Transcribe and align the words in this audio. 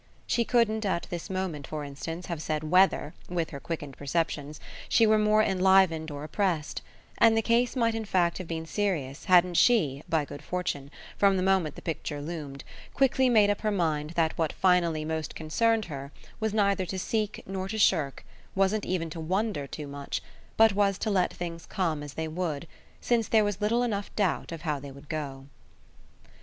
She 0.25 0.43
couldn't 0.43 0.83
at 0.83 1.05
this 1.11 1.29
moment 1.29 1.67
for 1.67 1.83
instance 1.83 2.25
have 2.25 2.41
said 2.41 2.63
whether, 2.63 3.13
with 3.29 3.51
her 3.51 3.59
quickened 3.59 3.95
perceptions, 3.97 4.59
she 4.89 5.05
were 5.05 5.19
more 5.19 5.43
enlivened 5.43 6.09
or 6.09 6.23
oppressed; 6.23 6.81
and 7.19 7.37
the 7.37 7.43
case 7.43 7.75
might 7.75 7.93
in 7.93 8.05
fact 8.05 8.39
have 8.39 8.47
been 8.47 8.65
serious 8.65 9.25
hadn't 9.25 9.57
she, 9.57 10.01
by 10.09 10.25
good 10.25 10.41
fortune, 10.41 10.89
from 11.17 11.37
the 11.37 11.43
moment 11.43 11.75
the 11.75 11.83
picture 11.83 12.19
loomed, 12.19 12.63
quickly 12.95 13.29
made 13.29 13.51
up 13.51 13.61
her 13.61 13.69
mind 13.69 14.09
that 14.15 14.35
what 14.39 14.53
finally 14.53 15.05
most 15.05 15.35
concerned 15.35 15.85
her 15.85 16.11
was 16.39 16.51
neither 16.51 16.87
to 16.87 16.97
seek 16.97 17.43
nor 17.45 17.67
to 17.67 17.77
shirk, 17.77 18.25
wasn't 18.55 18.87
even 18.87 19.07
to 19.11 19.19
wonder 19.19 19.67
too 19.67 19.85
much, 19.85 20.23
but 20.57 20.73
was 20.73 20.97
to 20.97 21.11
let 21.11 21.31
things 21.31 21.67
come 21.67 22.01
as 22.01 22.15
they 22.15 22.27
would, 22.27 22.67
since 23.01 23.27
there 23.27 23.43
was 23.43 23.61
little 23.61 23.83
enough 23.83 24.09
doubt 24.15 24.51
of 24.51 24.63
how 24.63 24.79
they 24.79 24.89
would 24.89 25.09
go. 25.09 25.45